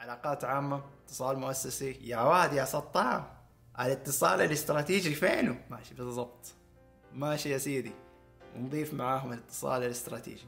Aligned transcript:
علاقات 0.00 0.44
عامة 0.44 0.82
اتصال 1.04 1.38
مؤسسي. 1.38 1.92
يا 2.00 2.20
واد 2.20 2.52
يا 2.52 2.64
سطام. 2.64 3.24
الاتصال 3.80 4.40
الاستراتيجي 4.40 5.14
فينه؟ 5.14 5.64
ماشي 5.70 5.94
بالضبط. 5.94 6.54
ماشي 7.12 7.50
يا 7.50 7.58
سيدي. 7.58 7.92
ونضيف 8.56 8.94
معاهم 8.94 9.32
الاتصال 9.32 9.82
الاستراتيجي. 9.82 10.46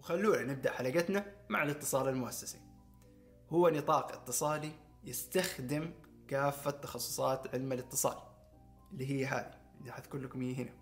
وخلونا 0.00 0.42
نبدأ 0.42 0.72
حلقتنا 0.72 1.26
مع 1.48 1.62
الاتصال 1.62 2.08
المؤسسي. 2.08 2.60
هو 3.50 3.68
نطاق 3.68 4.12
اتصالي 4.12 4.72
يستخدم 5.04 5.90
كافة 6.28 6.70
تخصصات 6.70 7.54
علم 7.54 7.72
الاتصال 7.72 8.18
اللي 8.92 9.10
هي 9.10 9.26
هذه. 9.26 9.63
حذكر 9.88 10.18
لكم 10.18 10.42
هي 10.42 10.54
هنا. 10.54 10.72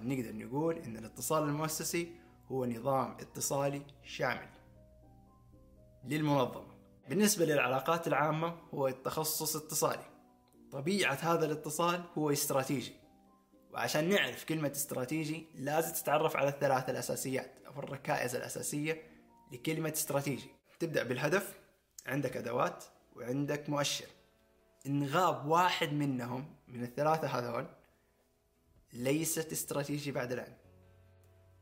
نقدر 0.00 0.36
نقول 0.36 0.78
إن 0.78 0.96
الاتصال 0.96 1.42
المؤسسي 1.42 2.12
هو 2.48 2.66
نظام 2.66 3.16
اتصالي 3.20 3.82
شامل 4.02 4.48
للمنظمة. 6.04 6.74
بالنسبة 7.08 7.44
للعلاقات 7.44 8.08
العامة 8.08 8.56
هو 8.74 8.88
التخصص 8.88 9.56
اتصالي. 9.56 10.04
طبيعة 10.72 11.18
هذا 11.22 11.46
الاتصال 11.46 12.04
هو 12.18 12.30
استراتيجي. 12.30 12.92
وعشان 13.72 14.08
نعرف 14.08 14.44
كلمة 14.44 14.70
استراتيجي 14.70 15.46
لازم 15.54 15.94
تتعرف 15.94 16.36
على 16.36 16.48
الثلاث 16.48 16.90
الأساسيات 16.90 17.50
أو 17.66 17.72
الركائز 17.78 18.34
الأساسية 18.34 19.02
لكلمة 19.52 19.92
استراتيجي. 19.92 20.48
تبدأ 20.78 21.02
بالهدف 21.02 21.58
عندك 22.06 22.36
أدوات 22.36 22.84
وعندك 23.16 23.70
مؤشر. 23.70 24.06
إن 24.86 25.06
غاب 25.06 25.46
واحد 25.46 25.92
منهم 25.92 26.56
من 26.68 26.82
الثلاثة 26.82 27.26
هذول 27.28 27.66
ليست 28.94 29.52
استراتيجي 29.52 30.12
بعد 30.12 30.32
الآن. 30.32 30.52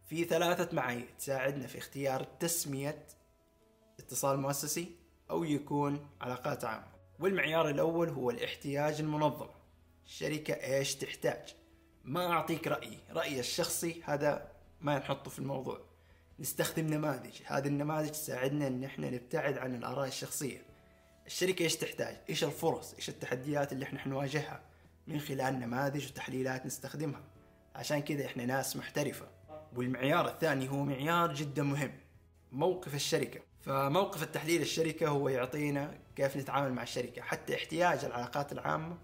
في 0.09 0.24
ثلاثة 0.24 0.77
معايير 0.77 1.09
تساعدنا 1.18 1.66
في 1.66 1.79
اختيار 1.79 2.24
تسمية 2.24 3.07
اتصال 4.01 4.38
مؤسسي 4.40 4.96
أو 5.30 5.45
يكون 5.45 6.10
علاقات 6.20 6.65
عامة. 6.65 6.92
والمعيار 7.18 7.68
الأول 7.68 8.09
هو 8.09 8.30
الاحتياج 8.30 9.01
المنظم. 9.01 9.48
الشركة 10.07 10.54
إيش 10.54 10.95
تحتاج؟ 10.95 11.54
ما 12.04 12.32
أعطيك 12.32 12.66
رأيي. 12.66 12.98
رأيي 13.10 13.40
الشخصي 13.40 14.02
هذا 14.04 14.52
ما 14.80 14.98
نحطه 14.98 15.30
في 15.30 15.38
الموضوع. 15.38 15.80
نستخدم 16.38 16.87
نماذج. 16.87 17.40
هذه 17.45 17.66
النماذج 17.68 18.10
تساعدنا 18.10 18.66
إن 18.66 18.85
إحنا 18.85 19.10
نبتعد 19.10 19.59
عن 19.59 19.74
الآراء 19.74 20.09
الشخصية. 20.09 20.62
الشركة 21.26 21.62
إيش 21.62 21.76
تحتاج؟ 21.76 22.16
إيش 22.29 22.45
الفرص؟ 22.45 22.95
إيش 22.95 23.09
التحديات 23.09 23.73
اللي 23.73 23.85
إحنا 23.85 23.98
حنواجهها؟ 23.98 24.71
من 25.06 25.20
خلال 25.20 25.60
نماذج 25.60 26.06
وتحليلات 26.06 26.66
نستخدمها. 26.66 27.20
عشان 27.74 28.02
كذا 28.02 28.26
إحنا 28.26 28.46
ناس 28.46 28.76
محترفة. 28.76 29.28
والمعيار 29.76 30.28
الثاني 30.28 30.70
هو 30.70 30.84
معيار 30.84 31.34
جدا 31.34 31.62
مهم 31.62 31.92
موقف 32.52 32.95
الشركة. 32.95 33.40
فموقف 33.60 34.23
التحليل 34.23 34.60
الشركة 34.60 35.08
هو 35.08 35.28
يعطينا 35.28 35.98
كيف 36.16 36.36
نتعامل 36.36 36.73
مع 36.73 36.82
الشركة. 36.82 37.23
حتى 37.23 37.54
احتياج 37.54 38.04
العلاقات 38.04 38.52
العامة 38.52 38.98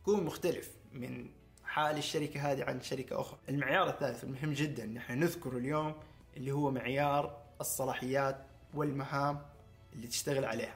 يكون 0.00 0.24
مختلف 0.24 0.70
من 0.92 1.30
حال 1.64 1.98
الشركة 1.98 2.52
هذه 2.52 2.64
عن 2.64 2.80
شركة 2.80 3.20
أخرى. 3.20 3.38
المعيار 3.48 3.88
الثالث 3.88 4.24
المهم 4.24 4.52
جدا 4.52 4.86
نحن 4.86 5.18
نذكره 5.18 5.58
اليوم 5.58 5.94
اللي 6.36 6.52
هو 6.52 6.70
معيار 6.70 7.42
الصلاحيات 7.60 8.46
والمهام 8.74 9.46
اللي 9.92 10.06
تشتغل 10.06 10.44
عليها. 10.44 10.74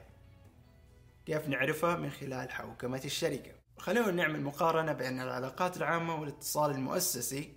كيف 1.25 1.47
نعرفها؟ 1.47 1.95
من 1.95 2.09
خلال 2.09 2.51
حوكمة 2.51 3.01
الشركة. 3.05 3.51
خلونا 3.79 4.11
نعمل 4.11 4.41
مقارنة 4.41 4.93
بين 4.93 5.21
العلاقات 5.21 5.77
العامة 5.77 6.21
والاتصال 6.21 6.71
المؤسسي 6.71 7.53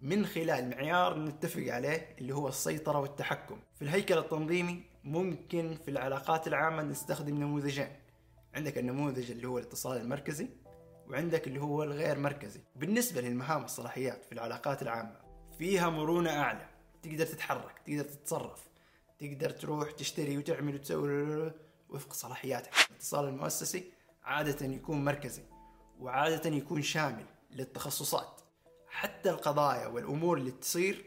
من 0.00 0.26
خلال 0.26 0.70
معيار 0.70 1.18
نتفق 1.18 1.72
عليه 1.72 2.16
اللي 2.18 2.34
هو 2.34 2.48
السيطرة 2.48 2.98
والتحكم. 2.98 3.60
في 3.74 3.82
الهيكل 3.82 4.18
التنظيمي 4.18 4.82
ممكن 5.04 5.78
في 5.84 5.90
العلاقات 5.90 6.46
العامة 6.46 6.82
نستخدم 6.82 7.34
نموذجين. 7.34 7.96
عندك 8.54 8.78
النموذج 8.78 9.30
اللي 9.30 9.48
هو 9.48 9.58
الاتصال 9.58 10.00
المركزي 10.00 10.48
وعندك 11.08 11.46
اللي 11.46 11.60
هو 11.60 11.82
الغير 11.82 12.18
مركزي. 12.18 12.60
بالنسبة 12.76 13.20
للمهام 13.20 13.62
والصلاحيات 13.62 14.24
في 14.24 14.32
العلاقات 14.32 14.82
العامة 14.82 15.16
فيها 15.58 15.90
مرونة 15.90 16.30
أعلى. 16.30 16.68
تقدر 17.02 17.26
تتحرك 17.26 17.78
تقدر 17.86 18.04
تتصرف 18.04 18.68
تقدر 19.18 19.50
تروح 19.50 19.90
تشتري 19.90 20.38
وتعمل 20.38 20.74
وتسوي 20.74 21.52
وفق 21.88 22.12
صلاحياتك. 22.12 22.70
الاتصال 22.90 23.28
المؤسسي 23.28 23.92
عادة 24.24 24.66
يكون 24.66 25.04
مركزي. 25.04 25.42
وعادة 26.00 26.50
يكون 26.50 26.82
شامل 26.82 27.24
للتخصصات. 27.50 28.40
حتى 28.88 29.30
القضايا 29.30 29.86
والأمور 29.86 30.38
اللي 30.38 30.50
تصير 30.50 31.04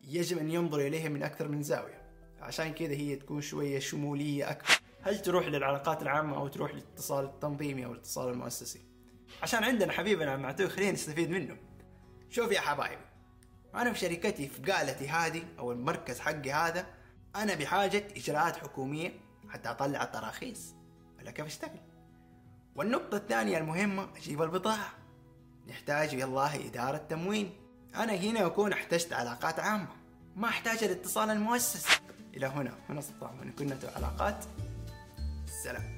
يجب 0.00 0.38
أن 0.38 0.50
ينظر 0.50 0.80
إليها 0.80 1.08
من 1.08 1.22
أكثر 1.22 1.48
من 1.48 1.62
زاوية. 1.62 2.02
عشان 2.40 2.72
كذا 2.72 2.92
هي 2.92 3.16
تكون 3.16 3.40
شوية 3.40 3.78
شمولية 3.78 4.50
أكثر 4.50 4.80
هل 5.02 5.22
تروح 5.22 5.46
للعلاقات 5.46 6.02
العامة 6.02 6.36
أو 6.36 6.48
تروح 6.48 6.74
للاتصال 6.74 7.24
التنظيمي 7.24 7.84
أو 7.84 7.92
الاتصال 7.92 8.28
المؤسسي؟ 8.28 8.80
عشان 9.42 9.64
عندنا 9.64 9.92
حبيبنا 9.92 10.36
معتوه 10.36 10.68
خلينا 10.68 10.92
نستفيد 10.92 11.30
منه. 11.30 11.56
شوف 12.30 12.52
يا 12.52 12.60
حبايبي 12.60 13.02
أنا 13.74 13.92
في 13.92 13.98
شركتي 13.98 14.48
في 14.48 14.72
قالتي 14.72 15.08
هذه 15.08 15.44
أو 15.58 15.72
المركز 15.72 16.20
حقي 16.20 16.52
هذا 16.52 16.86
أنا 17.36 17.54
بحاجة 17.54 18.08
إجراءات 18.16 18.56
حكومية 18.56 19.12
حتى 19.48 19.70
أطلع 19.70 20.02
التراخيص. 20.02 20.74
ولا 21.18 21.30
كيف 21.30 21.46
أشتغل؟ 21.46 21.80
والنقطة 22.78 23.16
الثانية 23.16 23.58
المهمة 23.58 24.08
أجيب 24.16 24.42
البضاعة 24.42 24.92
نحتاج 25.68 26.22
والله 26.22 26.66
إدارة 26.66 26.96
تموين 26.96 27.50
أنا 27.94 28.14
هنا 28.14 28.46
أكون 28.46 28.72
أحتجت 28.72 29.12
علاقات 29.12 29.60
عامة. 29.60 29.88
ما 30.36 30.48
أحتاج 30.48 30.84
الاتصال 30.84 31.30
المؤسسي 31.30 32.00
إلى 32.36 32.46
هنا. 32.46 32.74
هنا 32.88 33.00
سلطان 33.00 33.52
كنا 33.58 33.78
علاقات. 33.96 34.44
سلام. 35.64 35.97